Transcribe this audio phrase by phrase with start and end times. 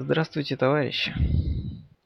[0.00, 1.12] Здравствуйте, товарищи.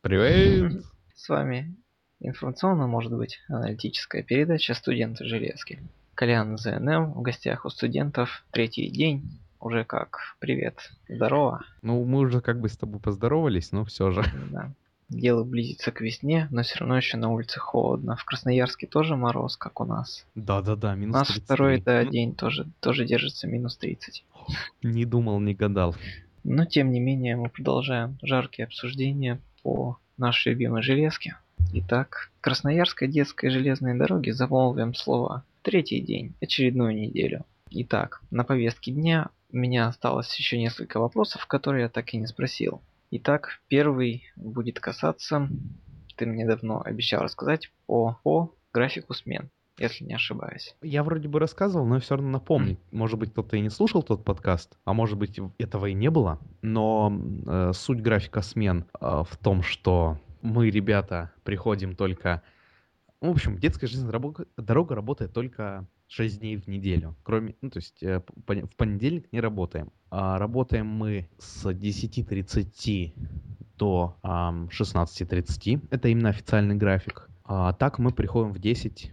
[0.00, 0.82] Привет!
[1.14, 1.76] С вами
[2.20, 5.78] информационно, может быть, аналитическая передача «Студенты железки».
[6.14, 8.46] Колян ЗНМ в гостях у студентов.
[8.50, 9.38] Третий день.
[9.60, 10.20] Уже как.
[10.38, 10.90] Привет.
[11.06, 11.66] Здорово.
[11.82, 14.24] Ну, мы уже как бы с тобой поздоровались, но все же.
[14.50, 14.72] Да.
[15.10, 18.16] Дело близится к весне, но все равно еще на улице холодно.
[18.16, 20.24] В Красноярске тоже мороз, как у нас.
[20.34, 21.44] Да-да-да, У минус нас 33.
[21.44, 24.24] второй да, Ну, день тоже, тоже держится минус 30.
[24.82, 25.94] Не думал, не гадал.
[26.44, 31.36] Но тем не менее мы продолжаем жаркие обсуждения по нашей любимой железке.
[31.72, 35.44] Итак, Красноярской детской железной дороги замолвим слова.
[35.62, 37.44] Третий день, очередную неделю.
[37.70, 42.26] Итак, на повестке дня у меня осталось еще несколько вопросов, которые я так и не
[42.26, 42.82] спросил.
[43.10, 45.48] Итак, первый будет касаться,
[46.16, 50.76] ты мне давно обещал рассказать по, по графику смен, если не ошибаюсь.
[50.82, 52.78] Я вроде бы рассказывал, но все равно напомню.
[52.90, 56.38] Может быть, кто-то и не слушал тот подкаст, а может быть, этого и не было.
[56.60, 57.12] Но
[57.46, 62.42] э, суть графика смен э, в том, что мы, ребята, приходим только...
[63.20, 67.16] В общем, детская железная рабо- дорога работает только 6 дней в неделю.
[67.22, 69.92] Кроме, ну, то есть э, в понедельник не работаем.
[70.10, 73.14] А работаем мы с 10.30
[73.78, 75.88] до ам, 16.30.
[75.90, 77.30] Это именно официальный график.
[77.44, 79.12] А так мы приходим в 10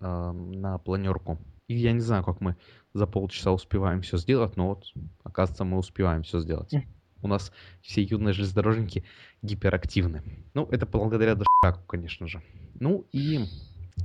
[0.00, 1.38] ам, на планерку.
[1.68, 2.56] И я не знаю, как мы
[2.94, 4.86] за полчаса успеваем все сделать, но вот,
[5.22, 6.74] оказывается, мы успеваем все сделать.
[7.22, 9.04] У нас все юные железнодорожники
[9.42, 10.22] гиперактивны.
[10.54, 12.42] Ну, это благодаря Дошаку, конечно же.
[12.74, 13.44] Ну и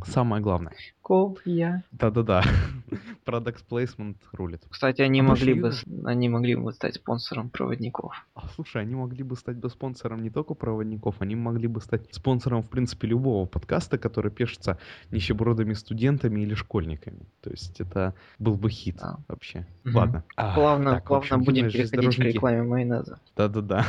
[0.05, 0.73] самое главное.
[1.01, 1.83] Коля.
[1.91, 2.43] Да-да-да.
[3.25, 4.63] Product placement рулит.
[4.69, 8.13] Кстати, они А могли пошли бы, они могли бы стать спонсором проводников.
[8.33, 12.13] А, слушай, они могли бы стать бы спонсором не только проводников, они могли бы стать
[12.13, 14.79] спонсором, в принципе, любого подкаста, который пишется
[15.11, 17.27] нищебродами студентами или школьниками.
[17.41, 19.17] То есть это был бы хит Да.
[19.27, 19.67] вообще.
[19.83, 19.95] Мгм.
[19.95, 20.23] Ладно.
[20.35, 23.19] А, Плавно, так, в плавно общем, будем переходить к рекламе майонеза.
[23.35, 23.85] Да-да-да.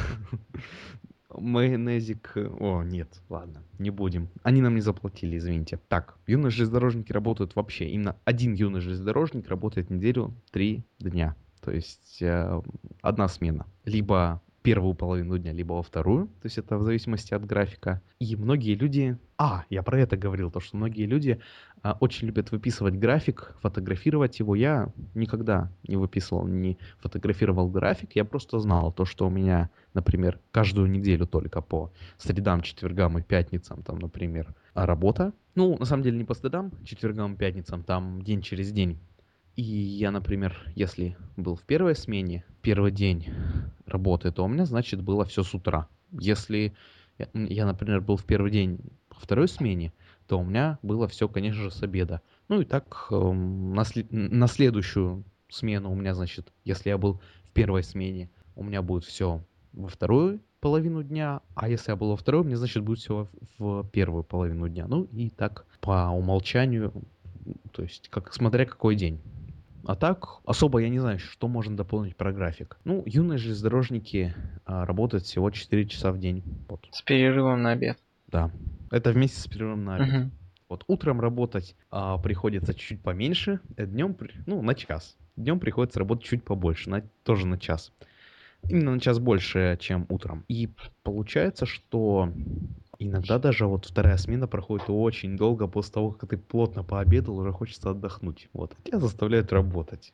[1.39, 2.33] Майонезик...
[2.37, 4.29] э, О, нет, ладно, не будем.
[4.43, 5.79] Они нам не заплатили, извините.
[5.89, 7.89] Так, юные железнодорожники работают вообще.
[7.89, 11.37] Именно один юный железнодорожник работает неделю три дня.
[11.61, 12.63] То есть э,
[13.03, 13.67] одна смена.
[13.85, 16.27] Либо первую половину дня, либо во вторую.
[16.27, 18.03] То есть это в зависимости от графика.
[18.19, 19.17] И многие люди...
[19.39, 21.39] А, я про это говорил, то что многие люди
[21.83, 24.57] а, очень любят выписывать график, фотографировать его.
[24.57, 28.17] Я никогда не выписывал, не фотографировал график.
[28.17, 33.23] Я просто знал то, что у меня, например, каждую неделю только по средам, четвергам и
[33.23, 35.33] пятницам, там, например, работа.
[35.55, 38.99] Ну, на самом деле не по средам, четвергам пятницам, там день через день.
[39.57, 43.27] И я, например, если был в первой смене, первый день
[43.87, 45.89] работы, то у меня, значит, было все с утра.
[46.13, 46.75] Если
[47.33, 48.79] я, например, был в первый день
[49.11, 49.95] во второй смене,
[50.29, 52.21] то у меня было все, конечно же, с обеда.
[52.49, 57.21] Ну и так эм, на, сле- на следующую смену у меня, значит, если я был
[57.49, 62.11] в первой смене, у меня будет все во вторую половину дня, а если я был
[62.11, 64.87] во второй, мне, значит, будет все в первую половину дня.
[64.87, 66.93] Ну и так по умолчанию,
[67.73, 69.21] то есть как, смотря какой день.
[69.87, 72.77] А так, особо я не знаю, что можно дополнить про график.
[72.85, 76.43] Ну, юные железнодорожники а, работают всего 4 часа в день.
[76.69, 77.99] Вот, С перерывом на обед.
[78.27, 78.51] да.
[78.91, 80.09] Это вместе с перерывом на обед.
[80.09, 80.33] Мгм.
[80.69, 85.17] Вот утром работать а, приходится чуть поменьше, днем, ну, на час.
[85.37, 87.93] Днем приходится работать чуть побольше, на, тоже на час.
[88.69, 90.45] Именно на час больше, чем утром.
[90.49, 90.69] И
[91.05, 92.33] получается, что
[92.99, 97.53] иногда даже вот вторая смена проходит очень долго после того, как ты плотно пообедал, уже
[97.53, 98.49] хочется отдохнуть.
[98.53, 98.75] Вот.
[98.85, 100.13] Тебя заставляют работать.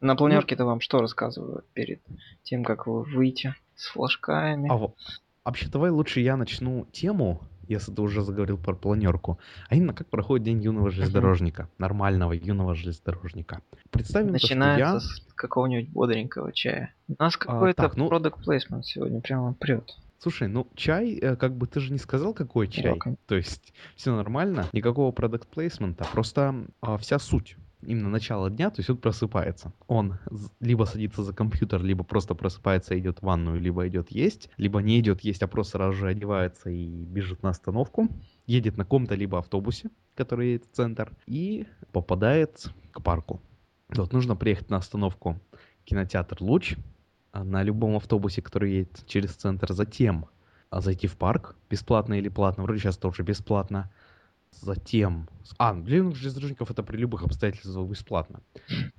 [0.00, 2.00] На планерке-то вам что рассказывают перед
[2.42, 4.68] тем, как вы выйти с флажками?
[4.70, 4.94] А во-
[5.44, 9.38] вообще, давай лучше я начну тему, если ты уже заговорил про планерку,
[9.68, 13.62] а именно как проходит день юного железнодорожника, нормального юного железнодорожника.
[13.90, 15.00] Представим, то, что Начинается я...
[15.00, 16.94] с какого-нибудь бодренького чая.
[17.08, 19.96] У нас какой-то так, ну- product placement сегодня прямо прет.
[20.22, 22.98] Слушай, ну чай, э, как бы ты же не сказал, какой чай.
[22.98, 28.68] кон- То есть все нормально, никакого продукт плейсмента, просто а, вся суть именно начало дня,
[28.68, 29.72] то есть он просыпается.
[29.86, 30.18] Он
[30.60, 35.00] либо садится за компьютер, либо просто просыпается, идет в ванную, либо идет есть, либо не
[35.00, 38.08] идет есть, а просто сразу же одевается и бежит на остановку,
[38.46, 43.40] едет на ком-то либо автобусе, который едет в центр, и попадает к парку.
[43.88, 45.40] Вот нужно приехать на остановку
[45.84, 46.76] кинотеатр «Луч»,
[47.32, 50.26] на любом автобусе, который едет через центр, затем
[50.70, 53.90] а, зайти в парк, бесплатно или платно, вроде сейчас тоже бесплатно,
[54.52, 55.28] затем...
[55.58, 58.40] А, для железнодорожников это при любых обстоятельствах бесплатно.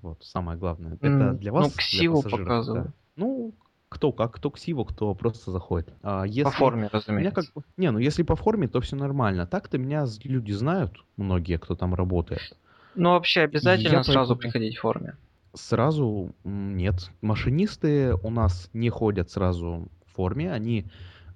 [0.02, 0.94] Вот, самое главное.
[0.96, 2.86] Это для ну, вас, к для Сиву пассажиров, показывают.
[2.88, 2.94] да.
[3.18, 3.54] Ну,
[3.90, 5.94] кто как, кто к Сиву, кто просто заходит.
[6.02, 6.44] А, если...
[6.44, 7.42] По форме, Меня разумеется.
[7.42, 7.64] как бы...
[7.76, 9.46] Не, ну если по форме, то все нормально.
[9.46, 12.58] Так-то меня люди знают, многие, кто там работает.
[12.96, 15.16] Ну, вообще обязательно Я сразу поэтому- приходить в форме.
[15.54, 17.12] Сразу нет.
[17.22, 20.86] Машинисты у нас не ходят сразу форме, они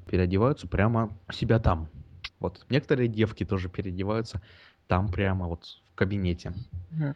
[0.08, 1.90] переодеваются прямо у себя там.
[2.40, 2.66] Вот.
[2.70, 4.42] Некоторые девки тоже переодеваются
[4.88, 6.54] там прямо вот в кабинете.
[6.92, 7.16] Мгм.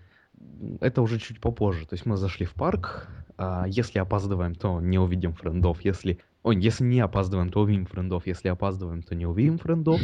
[0.81, 1.85] Это уже чуть попозже.
[1.85, 3.07] То есть мы зашли в парк.
[3.37, 5.81] а, Если опаздываем, то не увидим френдов.
[5.83, 6.19] Если...
[6.43, 8.25] Ой, если не опаздываем, то увидим френдов.
[8.25, 10.01] Если опаздываем, то не увидим френдов.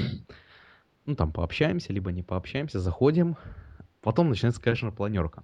[1.06, 3.38] Ну, там пообщаемся, либо не пообщаемся, заходим.
[4.02, 5.44] Потом начинается, конечно, планерка.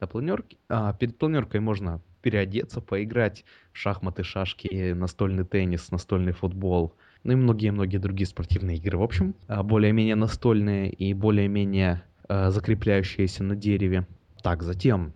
[0.00, 6.94] На планерке, а, перед планеркой можно переодеться, поиграть в шахматы, шашки, настольный теннис, настольный футбол,
[7.22, 8.96] ну и многие-многие другие спортивные игры.
[8.96, 14.06] В общем, а, более-менее настольные и более-менее а, закрепляющиеся на дереве.
[14.42, 15.12] Так, затем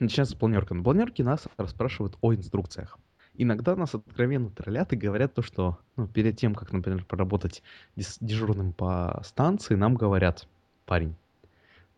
[0.00, 0.74] начинается планерка.
[0.74, 2.98] На планерке нас расспрашивают о инструкциях.
[3.34, 7.62] Иногда нас откровенно троллят и говорят то, что ну, перед тем, как, например, поработать
[7.96, 10.48] дежурным по станции, нам говорят,
[10.84, 11.16] парень,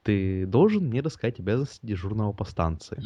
[0.04, 3.04] ты должен мне рассказать обязанности дежурного по станции.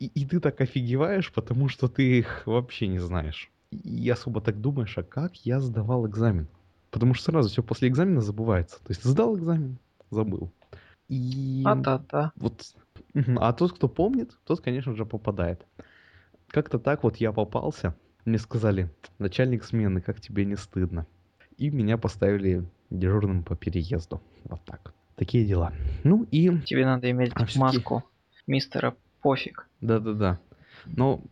[0.00, 3.50] И, и ты так офигеваешь, потому что ты их вообще не знаешь.
[3.70, 6.48] И особо так думаешь, а как я сдавал экзамен?
[6.90, 8.78] Потому что сразу все после экзамена забывается.
[8.78, 9.78] То есть сдал экзамен,
[10.10, 10.50] забыл.
[11.08, 12.32] И А-та-та.
[12.36, 12.74] вот,
[13.14, 15.66] мгм, а тот, кто помнит, тот, конечно же, попадает.
[16.48, 17.94] Как-то так вот я попался.
[18.24, 21.06] Мне сказали, начальник смены, как тебе не стыдно.
[21.56, 24.22] И меня поставили дежурным по переезду.
[24.44, 24.94] Вот так.
[25.16, 25.72] Такие дела.
[26.04, 28.04] Ну и Тебе надо иметь А маску
[28.46, 29.68] мистера Пофиг.
[29.80, 30.40] Да-да-да.
[30.86, 31.22] Но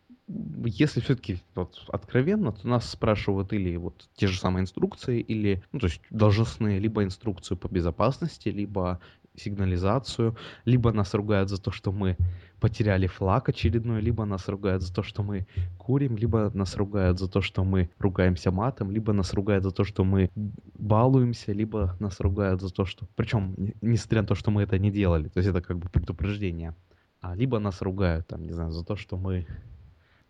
[0.64, 5.80] если все-таки вот откровенно, то нас спрашивают или вот те же самые инструкции, или, ну,
[5.80, 9.00] то есть должностные, либо инструкцию по безопасности, либо
[9.40, 12.16] сигнализацию, либо нас ругают за то, что мы
[12.60, 15.46] потеряли флаг очередной, либо нас ругают за то, что мы
[15.78, 19.84] курим, либо нас ругают за то, что мы ругаемся матом, либо нас ругают за то,
[19.84, 20.30] что мы
[20.78, 23.06] балуемся, либо нас ругают за то, что...
[23.16, 25.88] Причем, не- несмотря на то, что мы это не делали, то есть это как бы
[25.88, 26.74] предупреждение.
[27.20, 29.46] А либо нас ругают, там, не знаю, за то, что мы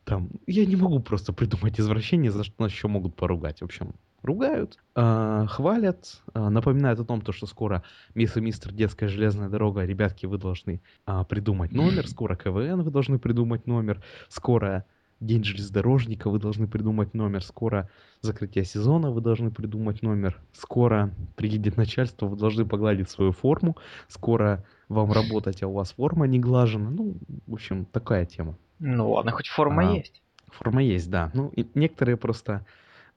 [0.05, 0.31] там...
[0.47, 3.61] Я не могу просто придумать извращение, за что нас еще могут поругать.
[3.61, 7.83] В общем, ругают, а, хвалят, а, напоминают о том, то, что скоро
[8.15, 12.91] мисс и мистер детская железная дорога, ребятки, вы должны а, придумать номер, скоро КВН вы
[12.91, 14.85] должны придумать номер, скоро
[15.21, 17.91] День железнодорожника вы должны придумать номер, скоро
[18.23, 23.77] закрытие сезона вы должны придумать номер, скоро приедет начальство, вы должны погладить свою форму,
[24.09, 26.89] скоро вам работать, а у вас форма не глажена.
[26.89, 28.57] Ну, в общем, такая тема.
[28.79, 29.95] Ну ладно, хоть форма А.
[29.95, 30.23] есть.
[30.49, 31.31] Форма есть, да.
[31.35, 32.67] Ну, и некоторые просто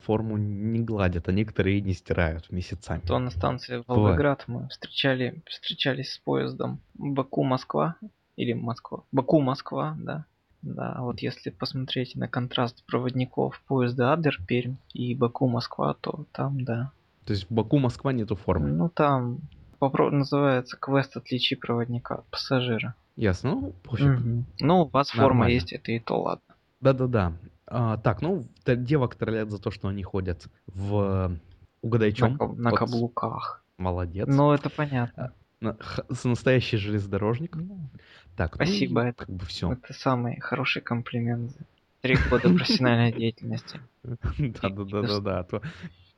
[0.03, 3.01] форму не гладят, а некоторые не стирают месяцами.
[3.01, 7.95] То на станции Волгоград мы встречали, встречались с поездом Баку-Москва.
[8.35, 9.03] Или Москва.
[9.11, 10.25] Баку-Москва, да.
[10.63, 16.91] Да, вот если посмотреть на контраст проводников поезда Адер-Пермь и Баку-Москва, то там, да.
[17.25, 18.69] То есть в Баку, Москва нету формы.
[18.69, 19.39] Ну там
[19.79, 22.95] попро- называется квест «Отличи проводника от пассажира».
[23.15, 24.07] Ясно, ну, пофиг.
[24.07, 24.45] Мгм.
[24.59, 25.53] Ну, у вас форма Нормально.
[25.53, 26.55] есть, это и то ладно.
[26.81, 27.33] Да-да-да.
[27.75, 31.40] А, так, ну, девок троллят за то, что они ходят в...
[31.81, 32.38] Угадай, На, чем?
[32.38, 33.66] каб- на Вот каблуках.
[33.80, 34.28] Молодец.
[34.30, 35.34] Ну, это понятно.
[35.60, 35.75] На-
[36.24, 37.56] настоящий железнодорожник.
[37.56, 37.90] Ну,
[38.38, 39.72] Так, ну Спасибо, это- как бы все.
[39.74, 41.66] Это самый хороший комплимент за
[42.02, 43.80] три года профессиональной деятельности.
[44.04, 45.62] Да-да-да-да-да.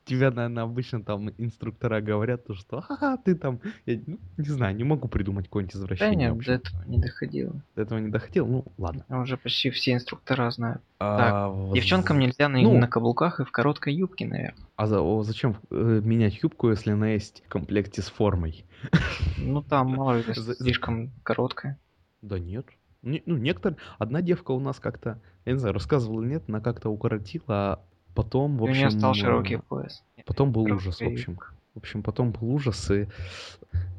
[0.06, 4.50] А Тебя, наверное, обычно там инструктора говорят, то, что ага, ты там, я, ну, не
[4.50, 6.30] знаю, не могу придумать какое-нибудь Да извращение.
[6.30, 7.54] нет, в до этого не доходило.
[7.76, 9.04] До этого не доходил, ну ладно.
[9.10, 10.84] А Уже почти все инструктора знают.
[11.00, 12.78] А, вот Девчонкам нельзя на, ну.
[12.78, 14.64] на каблуках и в короткой юбке, наверное.
[14.76, 18.64] А за- о, зачем э, менять юбку, если она есть в комплекте с формой?
[19.38, 21.80] Ну там, мало ли, слишком короткая.
[22.22, 22.68] Да нет.
[23.02, 23.78] Не- ну, некоторые...
[24.00, 27.80] Одна девка у нас как-то, я не знаю, рассказывала нет, она как-то укоротила, а
[28.16, 28.88] потом, в И у общем...
[28.88, 30.04] нее стал э, широкий пояс.
[30.26, 31.40] Потом был Короткая ужас, в общем.
[31.76, 33.08] В общем, потом был ужас, и,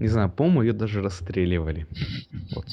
[0.01, 1.87] не знаю, по-моему, ее даже расстреливали.
[2.55, 2.67] Вот.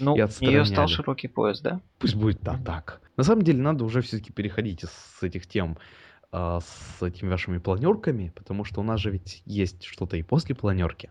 [0.00, 1.80] Ну, у нее стал широкий пояс, да?
[1.98, 3.00] Пусть будет да, так.
[3.16, 5.78] На самом деле, надо уже все-таки переходить с этих тем
[6.32, 10.54] а, с этими вашими планерками, потому что у нас же ведь есть что-то и после
[10.54, 11.10] планерки.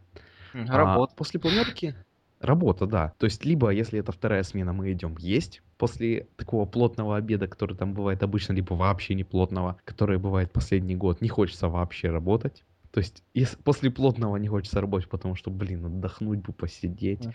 [0.53, 1.15] А Работа.
[1.15, 1.95] после планерки
[2.45, 3.13] работа, да.
[3.17, 5.61] То есть, либо, если это вторая смена, мы идем есть.
[5.77, 10.95] После такого плотного обеда, который там бывает обычно, либо вообще не плотного, который бывает последний
[10.95, 12.63] год, не хочется вообще работать.
[12.91, 17.27] То есть, если после плотного не хочется работать, потому что, блин, отдохнуть бы, посидеть.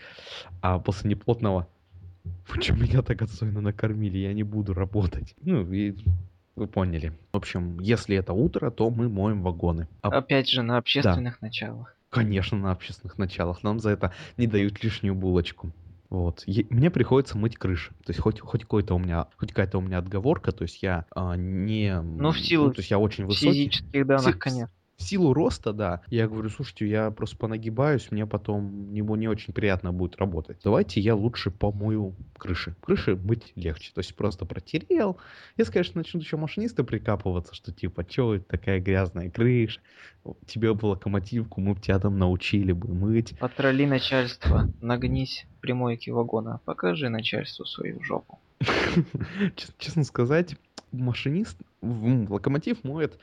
[0.61, 1.67] А после неплотного,
[2.47, 5.35] почему меня так отстойно накормили, я не буду работать.
[5.43, 5.95] Ну, и
[6.55, 7.13] вы поняли.
[7.31, 9.87] В общем, если это утро, то мы моем вагоны.
[10.01, 11.95] А Опять же, на общественных началах.
[12.11, 13.63] Конечно, на общественных началах.
[13.63, 15.71] Нам за это не дают лишнюю булочку.
[16.09, 16.43] Вот.
[16.45, 17.91] Е- Мне приходится мыть крыши.
[18.05, 21.05] То есть хоть, хоть какой-то у меня, хоть какая-то у меня отговорка, то есть я
[21.15, 22.01] а, не...
[22.01, 23.63] Ну, в м, силу то есть я очень высокий.
[23.69, 24.71] физических данных, Фи- конечно.
[25.01, 29.51] В силу роста, да, я говорю, слушайте, я просто понагибаюсь, мне потом не, не очень
[29.51, 30.59] приятно будет работать.
[30.63, 32.75] Давайте я лучше помою крыши.
[32.81, 33.91] Крыши мыть легче.
[33.95, 35.17] То есть просто протерел.
[35.57, 39.81] Если, конечно, начнут еще машинисты прикапываться, что типа, что это такая грязная крыша,
[40.45, 43.33] тебе бы локомотивку, мы бы тебя там научили бы мыть.
[43.39, 48.39] Отроли начальство, нагнись прямойки вагона, покажи начальству свою жопу.
[49.79, 50.55] Честно сказать,
[50.91, 53.17] машинист, локомотив моет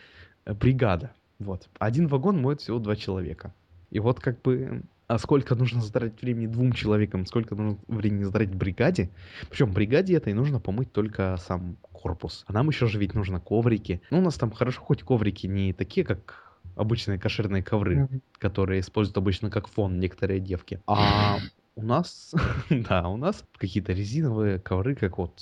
[0.45, 1.13] э, бригада.
[1.39, 1.69] Вот.
[1.79, 3.55] Один вагон моет всего два человека.
[3.91, 8.55] И вот как бы а сколько нужно затратить времени двум человекам, сколько нужно времени затратить
[8.55, 9.09] бригаде.
[9.49, 12.45] Причем бригаде этой нужно помыть только сам корпус.
[12.47, 14.03] А нам еще же ведь нужно коврики.
[14.11, 18.21] Ну, у нас там хорошо хоть коврики не такие, как обычные кошерные ковры, mm-hmm.
[18.39, 20.83] которые используют обычно как фон некоторые девки.
[20.87, 21.39] А
[21.75, 22.35] у нас,
[22.71, 25.41] да, у нас какие-то резиновые ковры, как вот,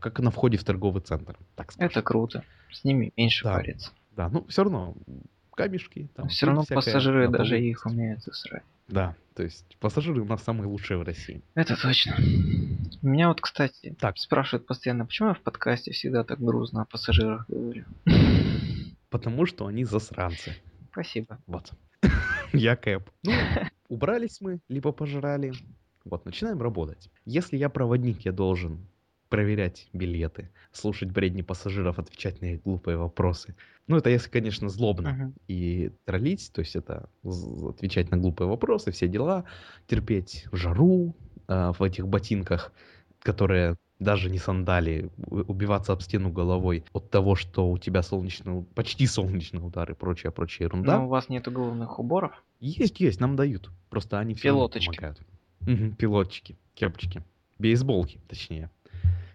[0.00, 1.88] как на входе в торговый центр, так скажем.
[1.88, 2.42] Это круто.
[2.72, 3.54] С ними меньше да.
[3.54, 3.92] париться.
[4.16, 4.96] Да, ну все равно
[5.54, 6.08] камешки.
[6.14, 8.62] Там, все равно пассажиры даже их умеют засрать.
[8.88, 11.42] Да, то есть пассажиры у нас самые лучшие в России.
[11.54, 12.16] Это точно.
[13.02, 14.18] Меня вот, кстати, так.
[14.18, 17.84] спрашивают постоянно, почему я в подкасте всегда так грузно о пассажирах говорю.
[19.10, 20.54] Потому что они засранцы.
[20.92, 21.38] Спасибо.
[21.46, 21.72] Вот.
[22.52, 23.10] Я Кэп.
[23.22, 23.32] Ну,
[23.88, 25.52] убрались мы, либо пожрали.
[26.04, 27.10] Вот, начинаем работать.
[27.24, 28.86] Если я проводник, я должен
[29.34, 33.56] проверять билеты, слушать бредни пассажиров, отвечать на их глупые вопросы.
[33.88, 35.08] Ну, это если, конечно, злобно.
[35.08, 35.42] Uh-huh.
[35.48, 39.44] И троллить, то есть это отвечать на глупые вопросы, все дела,
[39.88, 41.16] терпеть жару
[41.48, 42.72] э, в этих ботинках,
[43.18, 49.08] которые даже не сандали, убиваться об стену головой от того, что у тебя солнечный, почти
[49.08, 50.98] солнечный удар и прочая, прочая ерунда.
[50.98, 52.44] Но у вас нету головных уборов?
[52.60, 53.68] Есть, есть, нам дают.
[53.90, 55.18] Просто они все помогают.
[55.62, 57.24] Угу, пилотчики, кепочки.
[57.58, 58.70] Бейсболки, точнее.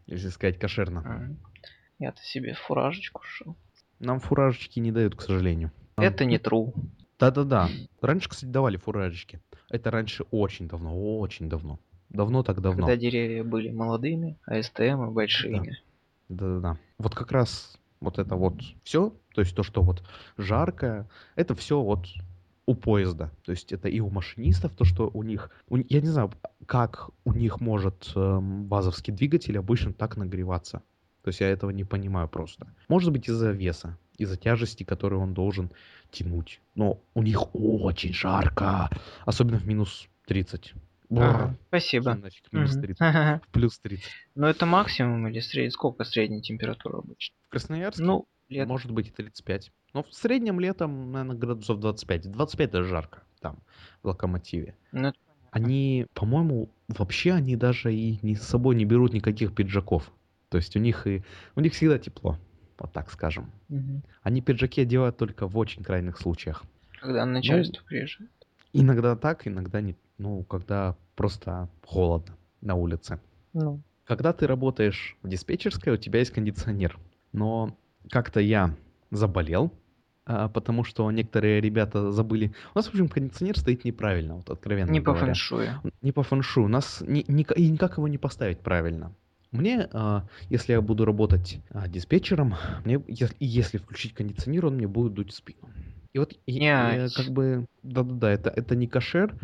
[0.09, 1.03] Если сказать кошерно.
[1.05, 1.63] А,
[1.99, 3.55] я-то себе фуражечку шел.
[3.99, 5.71] Нам фуражечки не дают, к сожалению.
[5.97, 6.73] Это не true.
[7.19, 7.69] Да-да-да.
[8.01, 9.39] Раньше, кстати, давали фуражечки.
[9.69, 11.79] Это раньше очень давно, очень давно.
[12.09, 12.87] Давно так давно.
[12.87, 15.77] Когда деревья были молодыми, а СТМ большими.
[16.27, 16.77] Да-да-да.
[16.97, 20.03] Вот как раз вот это вот все, то есть то, что вот
[20.37, 22.07] жарко, это все вот
[22.69, 23.31] у поезда.
[23.43, 25.49] То есть это и у машинистов, то, что у них...
[25.69, 26.31] У, я не знаю,
[26.67, 30.83] как у них может э, базовский двигатель обычно так нагреваться.
[31.23, 32.67] То есть я этого не понимаю просто.
[32.87, 35.71] Может быть из-за веса, из-за тяжести, которую он должен
[36.11, 36.61] тянуть.
[36.75, 38.89] Но у них очень жарко,
[39.25, 40.75] особенно в минус 30.
[41.09, 42.13] Ага, спасибо.
[42.13, 43.41] Нафиг, минус 30.
[43.51, 44.05] Плюс 30.
[44.35, 45.71] Но это максимум или средний?
[45.71, 47.35] Сколько средняя температура обычно?
[47.47, 48.03] В Красноярске?
[48.03, 48.67] Ну, лет...
[48.67, 49.71] может быть и 35.
[49.93, 52.31] Но в среднем летом, наверное, градусов 25.
[52.31, 53.59] 25 даже жарко там,
[54.03, 54.75] в локомотиве.
[54.91, 55.13] Ну,
[55.51, 60.11] они, по-моему, вообще они даже и не с собой не берут никаких пиджаков.
[60.49, 61.23] То есть у них и
[61.55, 62.37] у них всегда тепло,
[62.77, 63.51] вот так скажем.
[63.69, 64.01] Угу.
[64.23, 66.63] Они пиджаки одевают только в очень крайних случаях.
[66.99, 68.31] Когда начальство ну, приезжает.
[68.73, 69.95] Иногда так, иногда не.
[70.17, 73.19] Ну, когда просто холодно на улице.
[73.53, 73.81] Ну.
[74.05, 76.99] Когда ты работаешь в диспетчерской, у тебя есть кондиционер.
[77.31, 77.77] Но
[78.09, 78.75] как-то я
[79.11, 79.71] заболел,
[80.25, 82.53] а, потому что некоторые ребята забыли.
[82.73, 85.19] У нас, в общем, кондиционер стоит неправильно, вот откровенно Не говоря.
[85.21, 85.69] по фэншую.
[86.01, 86.65] Не по фэншую.
[86.65, 89.13] У нас ни, ни, и никак его не поставить правильно.
[89.51, 94.87] Мне, а, если я буду работать а, диспетчером, мне, если, если включить кондиционер, он мне
[94.87, 95.69] будет дуть в спину.
[96.13, 99.35] И вот я, как бы, да-да-да, это, это не кошер.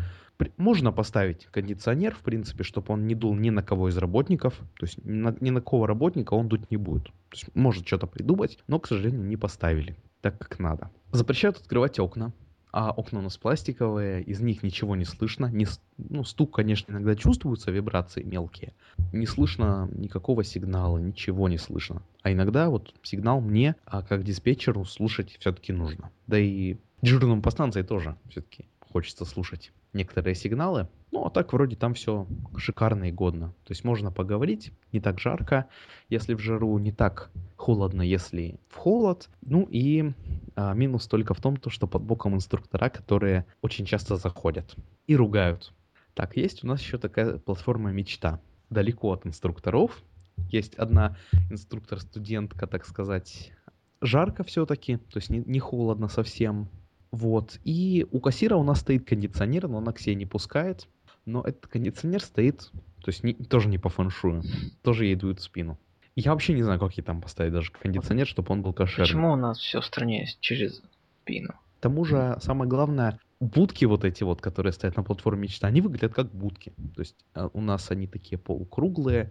[0.56, 4.54] Можно поставить кондиционер, в принципе, чтобы он не дул ни на кого из работников.
[4.78, 7.04] То есть ни на, ни на кого работника он дуть не будет.
[7.04, 10.90] То есть может что-то придумать, но, к сожалению, не поставили так, как надо.
[11.12, 12.32] Запрещают открывать окна
[12.78, 15.46] а окна у нас пластиковые, из них ничего не слышно.
[15.46, 15.66] Не,
[15.96, 18.74] ну, стук, конечно, иногда чувствуются, вибрации мелкие.
[19.14, 22.02] Не слышно никакого сигнала, ничего не слышно.
[22.20, 26.10] А иногда вот сигнал мне, а как диспетчеру, слушать все-таки нужно.
[26.26, 30.88] Да и дежурному по станции тоже все-таки хочется слушать некоторые сигналы.
[31.12, 32.26] Ну, а так вроде там все
[32.56, 33.54] шикарно и годно.
[33.64, 35.68] То есть можно поговорить, не так жарко,
[36.08, 39.28] если в жару, не так холодно, если в холод.
[39.40, 40.12] Ну и
[40.54, 44.74] а, минус только в том, то, что под боком инструктора, которые очень часто заходят
[45.06, 45.72] и ругают.
[46.14, 48.40] Так, есть у нас еще такая платформа мечта.
[48.70, 50.02] Далеко от инструкторов.
[50.50, 51.16] Есть одна
[51.50, 53.52] инструктор-студентка, так сказать,
[54.00, 56.68] жарко все-таки, то есть не, не холодно совсем.
[57.10, 57.58] Вот.
[57.64, 60.88] И у кассира у нас стоит кондиционер, но она к себе не пускает.
[61.24, 62.70] Но этот кондиционер стоит,
[63.02, 64.42] то есть не, тоже не по фэншую,
[64.82, 65.78] тоже ей дует в спину.
[66.14, 69.04] Я вообще не знаю, как ей там поставить даже кондиционер, чтобы он был кошерный.
[69.04, 70.82] Почему у нас все в стране через
[71.22, 71.54] спину?
[71.78, 75.82] К тому же, самое главное, будки вот эти вот, которые стоят на платформе мечта, они
[75.82, 76.72] выглядят как будки.
[76.94, 79.30] То есть а, у нас они такие полукруглые,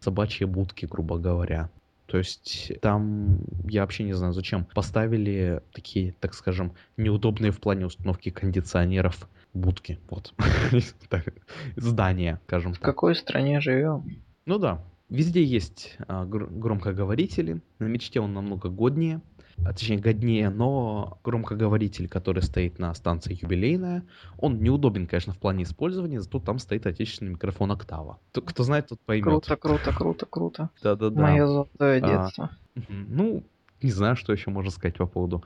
[0.00, 1.70] собачьи будки, грубо говоря.
[2.06, 7.86] То есть там, я вообще не знаю зачем, поставили такие, так скажем, неудобные в плане
[7.86, 9.98] установки кондиционеров будки.
[10.08, 10.32] Вот.
[11.76, 12.80] Здания, скажем так.
[12.80, 14.04] В какой стране живем?
[14.44, 17.60] Ну да, везде есть а, громкоговорители.
[17.78, 19.20] На мечте он намного годнее
[19.64, 24.04] а, точнее годнее, но громкоговоритель, который стоит на станции юбилейная,
[24.38, 28.18] он неудобен, конечно, в плане использования, зато там стоит отечественный микрофон Октава.
[28.32, 29.24] Кто знает, тот поймет.
[29.24, 30.70] Круто, круто, круто, круто.
[30.82, 31.20] Да-да-да.
[31.20, 32.50] Мое золотое а, детство.
[32.76, 33.42] А, ну,
[33.82, 35.44] не знаю, что еще можно сказать по поводу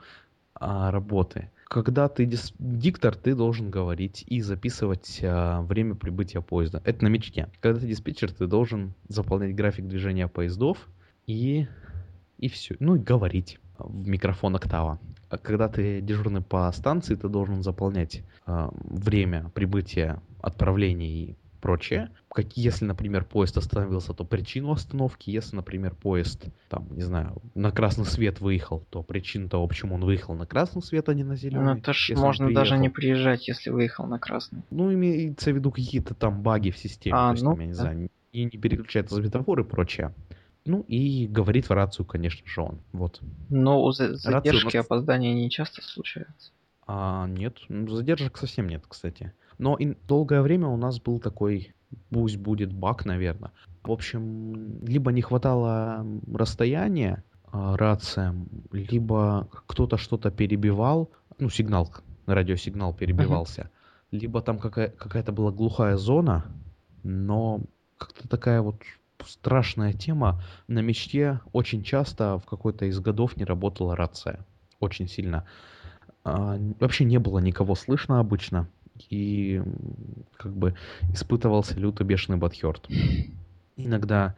[0.55, 1.49] а, работы.
[1.65, 6.81] Когда ты дис- диктор, ты должен говорить и записывать а, время прибытия поезда.
[6.83, 7.49] Это на мечте.
[7.61, 10.89] Когда ты диспетчер, ты должен заполнять график движения поездов
[11.27, 11.67] и
[12.37, 12.75] и все.
[12.79, 14.99] Ну и говорить в микрофон октава.
[15.29, 22.09] А когда ты дежурный по станции, ты должен заполнять э, время прибытия, отправления и прочее.
[22.29, 25.29] Как, если, например, поезд остановился, то причину остановки.
[25.29, 30.03] Если, например, поезд, там, не знаю, на красный свет выехал, то причину того, почему он
[30.03, 31.65] выехал на красный свет, а не на зеленый.
[31.65, 34.63] Ну, это ж можно даже не приезжать, если выехал на красный.
[34.71, 37.15] Ну, имеется в виду какие-то там баги в системе.
[37.15, 37.79] А, то есть, ну, там, я не да.
[37.79, 40.13] знаю, и не переключается светофор и прочее.
[40.65, 42.79] Ну и говорит в рацию, конечно же, он.
[42.91, 43.19] Вот.
[43.49, 44.85] Но у задержки нас...
[44.85, 46.51] опоздания не часто случаются.
[46.85, 49.33] А, нет, ну, задержек совсем нет, кстати.
[49.57, 51.73] Но и долгое время у нас был такой,
[52.09, 53.51] пусть будет баг, наверное.
[53.83, 61.91] В общем, либо не хватало расстояния а, рациям, либо кто-то что-то перебивал, ну, сигнал,
[62.27, 63.63] радиосигнал перебивался,
[64.11, 64.19] uh-huh.
[64.19, 66.45] либо там какая- какая-то была глухая зона,
[67.03, 67.61] но
[67.97, 68.77] как-то такая вот
[69.25, 70.41] страшная тема.
[70.67, 74.45] На мечте очень часто в какой-то из годов не работала рация.
[74.79, 75.45] Очень сильно.
[76.23, 78.67] А, вообще не было никого слышно обычно.
[79.09, 79.61] И
[80.37, 80.75] как бы
[81.13, 82.87] испытывался люто бешеный бадхерт.
[83.75, 84.35] Иногда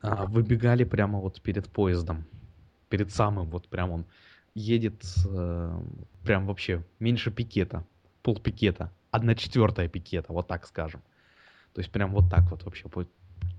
[0.00, 2.24] а, выбегали прямо вот перед поездом.
[2.88, 4.06] Перед самым, вот прям он
[4.54, 5.82] едет а,
[6.24, 7.84] прям вообще меньше пикета.
[8.22, 8.92] Пол пикета.
[9.10, 11.02] Одна четвертая пикета, вот так скажем.
[11.74, 12.88] То есть прям вот так вот вообще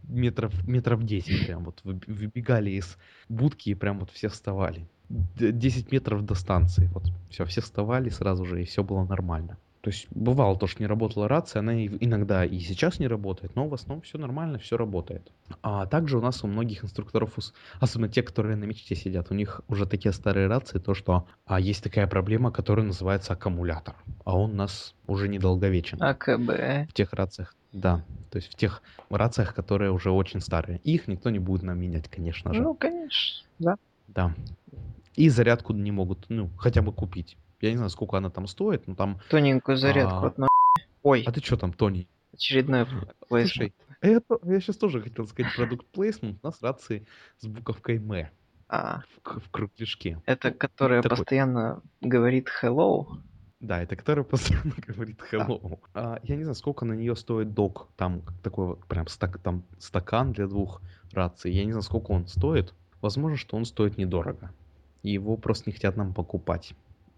[0.03, 2.97] метров, метров 10 прям вот выбегали из
[3.29, 4.87] будки и прям вот все вставали.
[5.09, 6.89] 10 метров до станции.
[6.93, 9.57] Вот все, все вставали сразу же, и все было нормально.
[9.83, 13.67] То есть бывало то, что не работала рация, она иногда и сейчас не работает, но
[13.67, 15.29] в основном все нормально, все работает.
[15.61, 17.37] А также у нас у многих инструкторов,
[17.81, 21.59] особенно те, которые на мечте сидят, у них уже такие старые рации, то что а,
[21.59, 26.01] есть такая проблема, которая называется аккумулятор, а он у нас уже недолговечен.
[26.01, 26.89] АКБ.
[26.89, 30.79] В тех рациях, да, то есть в тех рациях, которые уже очень старые.
[30.79, 32.61] Их никто не будет нам менять, конечно же.
[32.61, 33.77] Ну, конечно, да.
[34.07, 34.35] Да.
[35.15, 37.37] И зарядку не могут, ну, хотя бы купить.
[37.61, 39.19] Я не знаю, сколько она там стоит, но там...
[39.29, 40.27] Тоненькую зарядку а...
[40.27, 40.47] одну.
[41.01, 41.23] Ой.
[41.25, 42.07] А ты что там, Тони?
[42.33, 42.87] Очередной
[43.27, 43.73] плейсмент.
[44.01, 46.39] я, я сейчас тоже хотел сказать продукт плейсмент.
[46.41, 47.07] У нас рации
[47.39, 48.29] с буковкой М.
[48.69, 49.03] А.
[49.23, 50.21] В, в кругляшке.
[50.25, 51.17] Это которая Такой.
[51.17, 53.19] постоянно говорит hello?
[53.63, 55.79] Да, это которая постоянно говорит hello.
[55.93, 56.15] А.
[56.15, 57.87] А, я не знаю, сколько на нее стоит док.
[57.95, 60.81] Там такой вот прям стак, там стакан для двух
[61.13, 61.53] раций.
[61.53, 62.73] Я не знаю, сколько он стоит.
[63.01, 64.51] Возможно, что он стоит недорого.
[65.01, 66.73] И его просто не хотят нам покупать.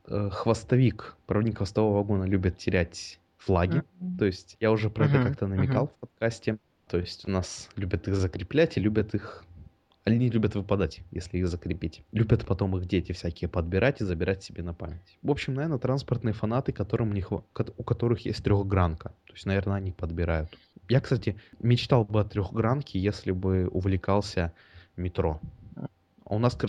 [0.08, 3.77] Э, хвостовик, проводник хвостового вагона любят терять флаги.
[3.79, 4.17] Mm-hmm.
[4.19, 5.10] То есть я уже про mm-hmm.
[5.10, 5.95] это как-то намекал mm-hmm.
[5.95, 6.58] в подкасте.
[6.88, 9.43] То есть у нас любят их закреплять и любят их...
[10.06, 12.04] Они любят выпадать, если их закрепить.
[12.12, 15.18] Любят потом их дети всякие подбирать и забирать себе на память.
[15.24, 17.44] В общем, наверное, транспортные фанаты, которым не хва...
[17.78, 19.10] у которых есть трехгранка.
[19.26, 20.56] То есть, наверное, они подбирают.
[20.89, 24.54] Я, кстати, мечтал бы о трехгранке, если бы увлекался
[24.96, 25.41] метро.
[25.76, 26.68] А у нас, к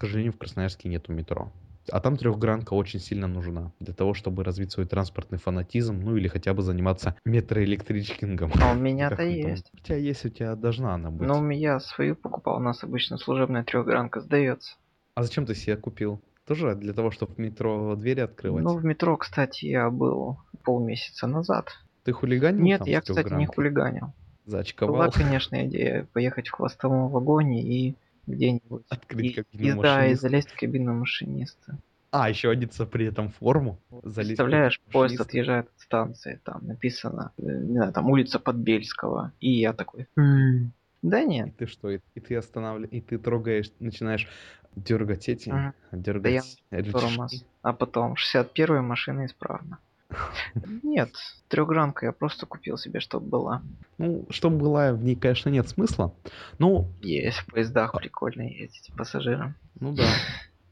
[0.00, 1.52] сожалению, в Красноярске нету метро.
[1.90, 6.28] А там трехгранка очень сильно нужна для того, чтобы развить свой транспортный фанатизм, ну или
[6.28, 8.52] хотя бы заниматься метроэлектричкингом.
[8.60, 9.70] А у меня-то есть.
[9.74, 11.26] У тебя есть, у тебя должна она быть.
[11.26, 14.76] Ну, я свою покупал, у нас обычно служебная трехгранка сдается.
[15.14, 16.20] А зачем ты себе купил?
[16.46, 18.64] Тоже для того, чтобы в метро двери открывать?
[18.64, 21.68] Ну, в метро, кстати, я был полмесяца назад.
[22.04, 24.12] Ты хулиганил Нет, я, кстати, не хулиганил.
[24.46, 24.96] Зачковал?
[24.96, 27.96] Была, конечно, идея поехать в хвостовом вагоне и
[28.30, 28.84] где-нибудь.
[28.88, 29.82] Открыть и, кабину и, машиниста.
[29.82, 31.78] Да, и залезть в кабину машиниста.
[32.12, 33.78] А, еще одеться при этом форму.
[34.02, 39.32] Залезть Представляешь, поезд отъезжает от станции, там написано, э, не знаю, там улица Подбельского.
[39.38, 41.48] И я такой, «Хм, да нет.
[41.48, 44.28] И ты что, и, и ты останавливаешь, и ты трогаешь, начинаешь
[44.74, 45.74] дергать эти, ага.
[45.92, 47.46] дергать да я рычажки.
[47.62, 49.78] А потом 61-я машина исправна.
[50.82, 51.10] Нет,
[51.48, 53.62] трехгранка я просто купил себе, чтобы была.
[53.98, 56.14] Ну, чтобы была, в ней, конечно, нет смысла.
[56.58, 59.54] Ну, есть в поездах прикольно ездить пассажирам.
[59.78, 60.06] Ну да.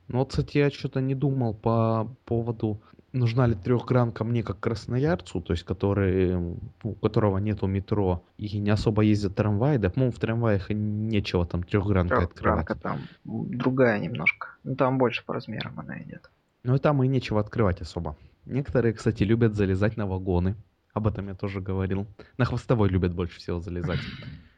[0.08, 2.80] Ну вот, кстати, я что-то не думал по поводу...
[3.12, 6.36] нужна ли трехгранка мне как красноярцу, то есть который,
[6.82, 11.62] у которого нету метро и не особо ездят трамваи, да, по-моему, в трамваях нечего там
[11.62, 12.66] трехгранкой открывать.
[12.66, 14.48] Трехгранка там другая немножко.
[14.64, 16.30] Ну, там больше по размерам она идет.
[16.64, 18.16] Ну и там и нечего открывать особо.
[18.44, 20.56] Некоторые, кстати, любят залезать на вагоны.
[20.94, 22.06] Об этом я тоже говорил.
[22.38, 24.00] На хвостовой любят больше всего залезать.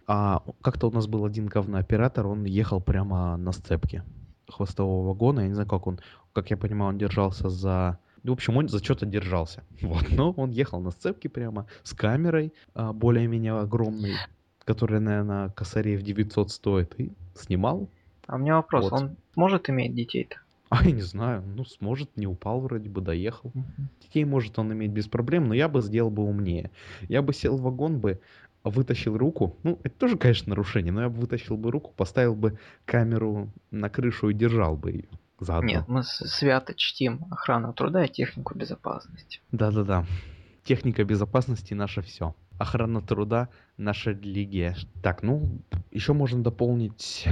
[0.06, 4.02] А как-то у нас был один говнооператор, он ехал прямо на сцепке
[4.48, 5.40] хвостового вагона.
[5.40, 6.00] Я не знаю, как он,
[6.32, 7.98] как я понимаю, он держался за...
[8.24, 9.62] В общем, он за что-то держался.
[9.82, 10.10] Вот.
[10.10, 14.14] Но он ехал на сцепке прямо с камерой а, более-менее огромной,
[14.64, 17.88] которая, наверное, косарей в 900 стоит, и снимал.
[18.26, 18.92] А у меня вопрос, вот.
[18.92, 20.36] он может иметь детей-то?
[20.70, 23.52] А я не знаю, ну сможет, не упал вроде бы, доехал.
[24.00, 26.70] Детей может он иметь без проблем, но я бы сделал бы умнее.
[27.08, 28.20] Я бы сел в вагон бы,
[28.62, 32.58] вытащил руку, ну, это тоже, конечно, нарушение, но я бы вытащил бы руку, поставил бы
[32.84, 35.08] камеру на крышу и держал бы ее
[35.40, 35.70] заодно.
[35.70, 39.40] Нет, мы свято чтим охрану труда и технику безопасности.
[39.50, 40.06] Да-да-да.
[40.62, 42.34] Техника безопасности наше все.
[42.58, 44.76] Охрана труда наша религия.
[45.02, 47.26] Так, ну, еще можно дополнить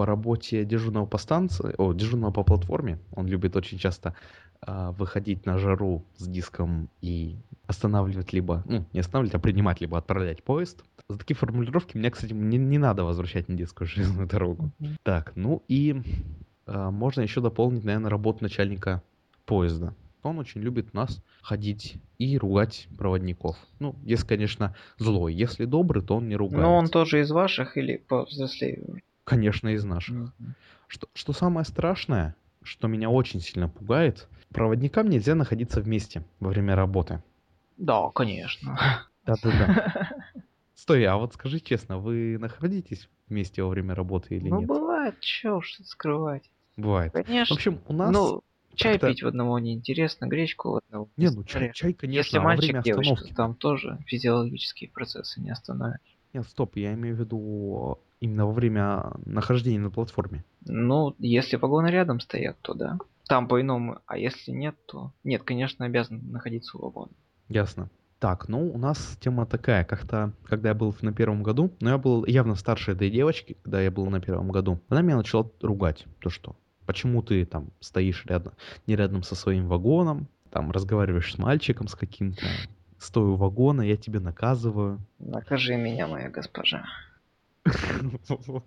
[0.00, 2.98] по работе дежурного по станции, о, дежурного по платформе.
[3.12, 4.14] Он любит очень часто
[4.66, 7.36] э, выходить на жару с диском и
[7.66, 10.82] останавливать либо, ну, не останавливать, а принимать, либо отправлять поезд.
[11.10, 14.70] За такие формулировки мне, кстати, не, не надо возвращать на детскую железную дорогу.
[14.80, 14.96] Mm-hmm.
[15.02, 16.02] Так, ну и
[16.66, 19.02] э, можно еще дополнить, наверное, работу начальника
[19.44, 19.94] поезда.
[20.22, 23.58] Он очень любит нас ходить и ругать проводников.
[23.80, 25.34] Ну, если, конечно, злой.
[25.34, 26.62] Если добрый, то он не ругает.
[26.62, 29.02] Но он тоже из ваших или повзрослее?
[29.30, 30.16] Конечно, из наших.
[30.16, 30.52] Mm-hmm.
[30.88, 36.74] Что, что самое страшное, что меня очень сильно пугает, проводникам нельзя находиться вместе во время
[36.74, 37.22] работы.
[37.76, 38.76] Да, конечно.
[39.24, 40.10] Да-да-да.
[40.74, 44.68] Стой, а вот скажи честно, вы находитесь вместе во время работы или ну, нет?
[44.68, 46.50] Ну, бывает, чё уж скрывать.
[46.76, 47.12] Бывает.
[47.12, 47.54] Конечно.
[47.54, 48.10] В общем, у нас...
[48.10, 48.42] Ну,
[48.74, 51.08] чай пить в одного неинтересно, гречку в одного.
[51.16, 53.36] Не, ну чай, чай конечно, Если а мальчик, время девочка, остановки...
[53.36, 56.00] там тоже физиологические процессы не остановишь.
[56.32, 60.44] Нет, стоп, я имею в виду именно во время нахождения на платформе.
[60.66, 62.98] Ну, если вагоны рядом стоят, то да.
[63.26, 65.12] Там по-иному, а если нет, то...
[65.24, 67.12] Нет, конечно, обязан находиться у вагона.
[67.48, 67.90] Ясно.
[68.18, 71.98] Так, ну у нас тема такая, как-то, когда я был на первом году, но я
[71.98, 76.04] был явно старше этой девочки, когда я был на первом году, она меня начала ругать,
[76.18, 76.54] то что,
[76.84, 78.52] почему ты там стоишь рядом,
[78.86, 82.44] не рядом со своим вагоном, там разговариваешь с мальчиком с каким-то,
[82.98, 85.00] стою у вагона, я тебе наказываю.
[85.18, 86.84] Накажи меня, моя госпожа.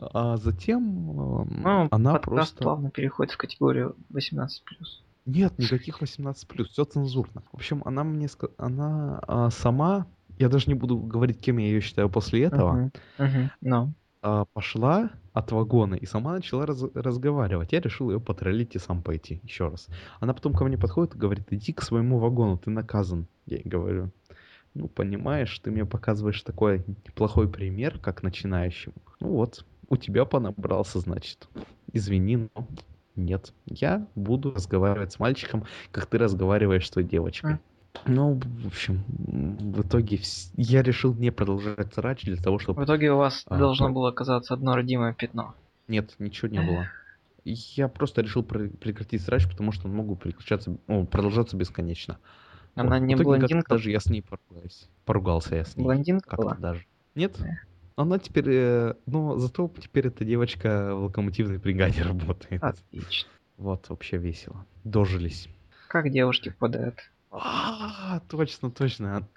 [0.00, 2.62] А затем ну, она просто...
[2.62, 4.48] плавно переходит в категорию 18+.
[5.26, 7.42] Нет, никаких 18 плюс, все цензурно.
[7.52, 10.06] В общем, она мне она а, сама,
[10.38, 12.90] я даже не буду говорить, кем я ее считаю после этого.
[13.62, 13.90] No.
[14.22, 17.72] А, пошла от вагона и сама начала раз, разговаривать.
[17.72, 19.88] Я решил ее потроллить и сам пойти еще раз.
[20.18, 23.26] Она потом ко мне подходит и говорит, иди к своему вагону, ты наказан.
[23.46, 24.10] Я ей говорю,
[24.74, 28.94] ну, понимаешь, ты мне показываешь такой неплохой пример, как начинающему.
[29.20, 31.48] Ну вот, у тебя понабрался, значит.
[31.92, 32.66] Извини, но
[33.16, 37.58] нет, я буду разговаривать с мальчиком, как ты разговариваешь с той девочкой.
[38.06, 40.20] Ну, в общем, в итоге
[40.56, 42.80] я решил не продолжать срач для того, чтобы...
[42.80, 43.92] В итоге у вас а, должно про...
[43.92, 45.54] было оказаться одно родимое пятно.
[45.88, 46.86] Нет, ничего не было.
[47.44, 52.18] Я просто решил прекратить срач, потому что он мог переключаться, ну, продолжаться бесконечно.
[52.74, 53.06] Она вот.
[53.06, 53.74] не блондинка?
[53.74, 54.86] Даже я с ней поругался.
[55.04, 55.84] Поругался я с ней.
[55.84, 56.54] Блондинка как была?
[56.54, 56.86] даже.
[57.14, 57.36] Нет?
[57.96, 62.62] Она теперь, э, ну, зато теперь эта девочка в локомотивной бригаде работает.
[62.62, 63.28] Отлично.
[63.58, 64.64] Вот, вообще весело.
[64.84, 65.48] Дожились.
[65.88, 66.98] Как девушки попадают?
[67.30, 69.28] А, точно, точно.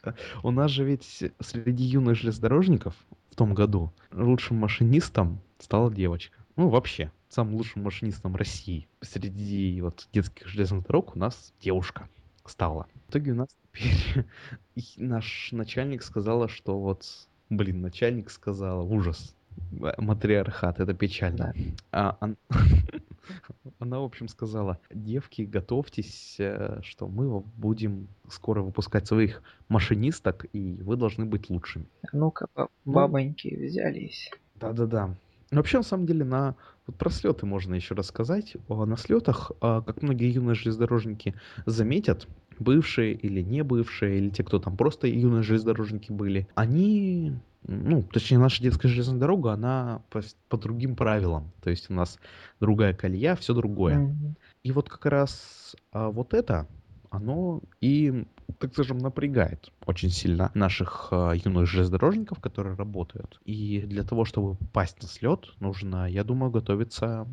[0.42, 2.96] У нас же ведь среди юных железнодорожников
[3.30, 6.38] в том году лучшим машинистом стала девочка.
[6.56, 8.88] Ну, вообще, самым лучшим машинистом России.
[9.02, 12.08] Среди вот детских железных дорог у нас девушка
[12.50, 12.88] стала.
[13.08, 14.26] В итоге у нас теперь
[14.98, 17.06] наш начальник сказала, что вот
[17.50, 19.36] Блин, начальник сказал, ужас.
[19.72, 21.54] Матриархат, это печально.
[21.92, 22.38] А, он...
[23.80, 30.82] Она, в общем, сказала, девки, готовьтесь, э, что мы будем скоро выпускать своих машинисток, и
[30.82, 31.86] вы должны быть лучшими.
[32.12, 34.32] Ну-ка, ну, бабоньки ну, взялись.
[34.56, 35.16] Да-да-да.
[35.58, 36.56] Вообще, на самом деле, на
[36.88, 38.56] вот про слеты можно еще рассказать.
[38.68, 41.36] На слетах, а, как многие юные железнодорожники
[41.66, 42.28] заметят,
[42.60, 47.34] бывшие или не бывшие, или те, кто там просто юные железнодорожники были, они
[47.66, 51.52] ну, точнее, наша детская железная дорога, она по, по другим правилам.
[51.62, 52.20] То есть у нас
[52.60, 54.00] другая колея, все другое.
[54.00, 54.34] Mm-hmm.
[54.64, 56.68] И вот как раз а, вот это,
[57.10, 58.26] оно и,
[58.60, 63.40] так скажем, напрягает очень сильно наших а, юных железнодорожников, которые работают.
[63.46, 67.28] И для того, чтобы попасть на слет, нужно, я думаю, готовиться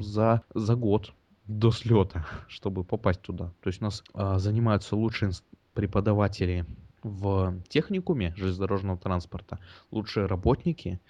[0.00, 1.12] за, за год
[1.46, 3.52] до слета, чтобы попасть туда.
[3.60, 5.32] То есть у нас а, занимаются лучшие
[5.74, 6.66] преподаватели
[7.02, 9.58] в техникуме железнодорожного транспорта,
[9.90, 11.00] лучшие работники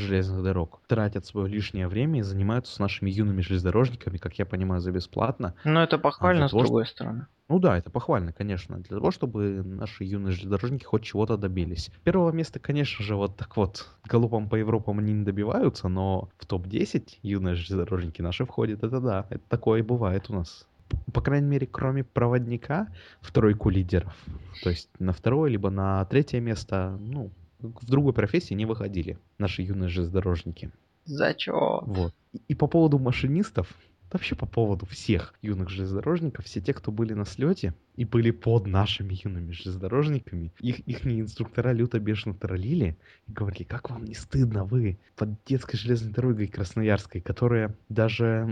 [0.00, 4.80] железных дорог тратят свое лишнее время и занимаются с нашими юными железнодорожниками, как я понимаю,
[4.80, 5.54] за бесплатно.
[5.64, 6.94] Но это похвально, а с другой что...
[6.94, 7.26] стороны.
[7.50, 11.90] Ну да, это похвально, конечно, для того, чтобы наши юные железнодорожники хоть чего-то добились.
[12.04, 16.46] Первого места, конечно же, вот так вот галопом по Европам они не добиваются, но в
[16.46, 20.64] топ-10 юные железнодорожники наши входят, это да, это такое бывает у нас.
[21.12, 22.86] По крайней мере, кроме проводника
[23.20, 24.14] в тройку лидеров.
[24.62, 27.32] То есть на второе, либо на третье место, ну,
[27.62, 30.70] в другой профессии не выходили наши юные железнодорожники.
[31.04, 31.80] Зачем?
[31.86, 32.14] Вот.
[32.48, 33.74] И по поводу машинистов,
[34.12, 38.66] вообще по поводу всех юных железнодорожников, все те, кто были на слете и были под
[38.66, 42.96] нашими юными железнодорожниками, их, их инструктора люто бешено троллили
[43.26, 48.48] и говорили, как вам не стыдно вы под детской железной дорогой Красноярской, которая даже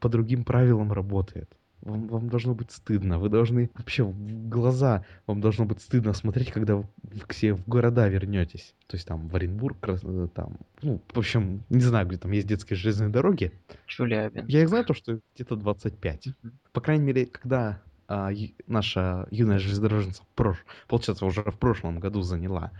[0.00, 1.50] по другим правилам работает.
[1.82, 3.18] Вам, вам должно быть стыдно.
[3.18, 6.86] Вы должны вообще в глаза вам должно быть стыдно смотреть, когда вы
[7.30, 8.74] себе в города вернетесь.
[8.86, 12.46] То есть там в Оренбург, э, там, ну, в общем, не знаю, где там есть
[12.46, 13.52] детские железные дороги.
[13.86, 14.48] Челябинск.
[14.48, 16.26] Я их знаю, то, что где-то 25.
[16.26, 16.50] Mm-hmm.
[16.72, 18.30] По крайней мере, когда а,
[18.66, 20.64] наша юная железнодорожница, прош...
[20.88, 22.72] получается, уже в прошлом году заняла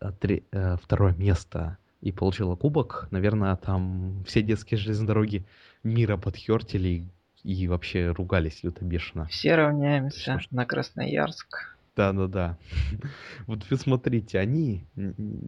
[0.00, 5.44] а, три, а, второе место и получила кубок, наверное, там все детские железные дороги
[5.82, 7.04] мира подхертили
[7.44, 9.26] и вообще ругались люто бешено.
[9.26, 11.76] Все равняемся что, на Красноярск.
[11.96, 12.56] Да-да-да.
[13.46, 14.84] Вот вы смотрите, они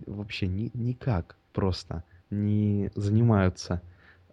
[0.07, 3.83] вообще ни, никак просто не занимаются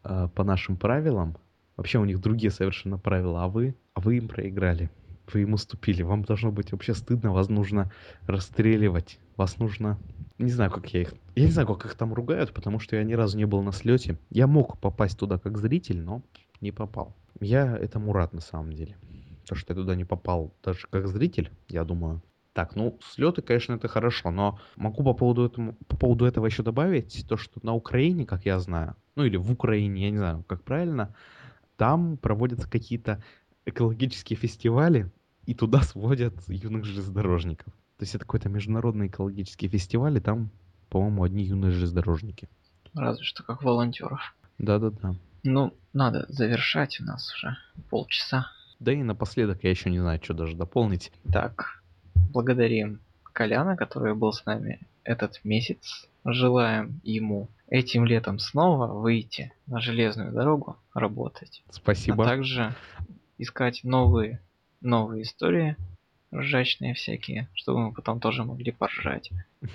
[0.04, 1.38] э, по нашим правилам.
[1.78, 4.89] Вообще у них другие совершенно правила, а вы, а вы им проиграли.
[5.32, 6.02] Вы им уступили.
[6.02, 7.91] Вам должно быть вообще стыдно, вас нужно
[8.26, 9.19] расстреливать.
[9.38, 9.98] Вас нужно...
[10.39, 11.13] Не знаю, как я их...
[11.36, 13.72] Я не знаю, как их там ругают, потому что я ни разу не был на
[13.72, 14.17] слете.
[14.30, 16.22] Я мог попасть туда как зритель, но
[16.62, 17.15] не попал.
[17.39, 18.98] Я этому рад на самом деле.
[19.45, 22.22] То, что я туда не попал даже как зритель, я думаю.
[22.54, 26.63] Так, ну, слеты, конечно, это хорошо, но могу по поводу, этому, по поводу этого еще
[26.63, 30.43] добавить то, что на Украине, как я знаю, ну или в Украине, я не знаю,
[30.48, 31.15] как правильно,
[31.78, 33.24] там проводятся какие-то
[33.65, 35.12] экологические фестивали,
[35.45, 37.74] и туда сводят юных железнодорожников.
[37.98, 40.52] То есть это какой-то международный экологический фестиваль, и там,
[40.89, 42.50] по-моему, одни юные железнодорожники.
[42.93, 44.36] Разве что как волонтеров.
[44.58, 45.15] Да-да-да.
[45.43, 47.58] Ну, надо завершать у нас уже
[47.89, 48.47] полчаса.
[48.80, 51.12] Да и напоследок я еще не знаю, что даже дополнить.
[51.32, 53.02] Так, благодарим
[53.34, 56.08] Коляна, который был с нами этот месяц.
[56.25, 61.63] Желаем ему этим летом снова выйти на железную дорогу, работать.
[61.69, 62.23] Спасибо.
[62.23, 62.75] А также
[63.38, 64.41] искать новые,
[64.82, 65.78] новые истории
[66.34, 69.32] ржачные всякие, чтобы мы потом тоже могли поржать.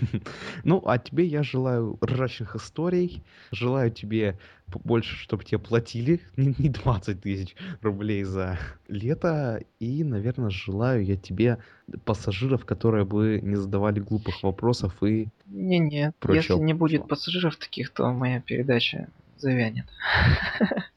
[0.64, 7.20] Ну, а тебе я желаю ржачных историй, желаю тебе больше, чтобы тебе платили не 20
[7.20, 11.58] тысяч рублей за лето, и, наверное, желаю я тебе
[12.04, 18.10] пассажиров, которые бы не задавали глупых вопросов и Не-не, если не будет пассажиров таких, то
[18.10, 19.86] моя передача завянет.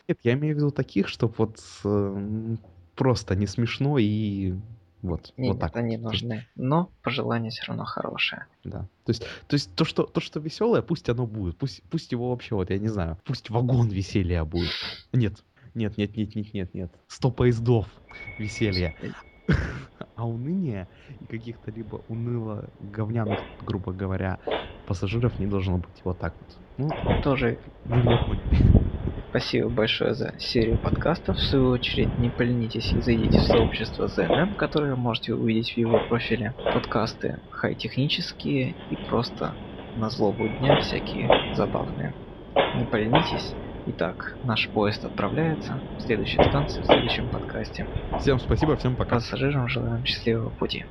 [0.08, 2.56] Нет, я имею в виду таких, чтобы вот э,
[2.96, 4.54] просто не смешно и
[5.02, 5.76] вот, нет, вот так.
[5.76, 6.48] они нужны.
[6.56, 8.48] Но пожелание все равно хорошее.
[8.64, 8.88] Да.
[9.06, 11.58] То есть, то есть то, что, то, что веселое, пусть оно будет.
[11.58, 14.72] Пусть, пусть его вообще, вот я не знаю, пусть вагон веселья будет.
[15.14, 15.44] Нет,
[15.76, 16.92] нет, нет, нет, нет, нет, нет.
[17.08, 17.88] Сто поездов
[18.40, 18.96] веселья.
[20.16, 20.88] А уныние
[21.22, 24.40] и каких-то либо уныло говняных, грубо говоря,
[24.88, 26.02] пассажиров не должно быть.
[26.04, 26.58] Вот так вот.
[26.78, 27.60] Ну, тоже.
[27.86, 28.87] Вы меня поняли.
[29.38, 31.38] Спасибо большое за серию подкастов.
[31.38, 35.78] В свою очередь, не поленитесь и зайдите в сообщество ZNM, которое вы можете увидеть в
[35.78, 36.56] его профиле.
[36.74, 39.54] Подкасты хай-технические и просто
[39.96, 42.16] на злобу дня всякие забавные.
[42.80, 43.54] Не поленитесь.
[43.86, 47.86] Итак, наш поезд отправляется в следующую станцию, в следующем подкасте.
[48.20, 49.18] Всем спасибо, всем пока.
[49.18, 50.84] Пассажирам желаем счастливого пути.